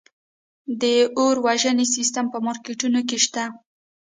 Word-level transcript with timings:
د 0.81 0.83
اور 1.19 1.35
وژنې 1.45 1.85
سیستم 1.95 2.25
په 2.33 2.37
مارکیټونو 2.47 2.99
کې 3.09 3.17
شته؟ 3.25 3.43